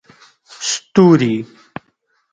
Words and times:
ستوري 0.69 1.33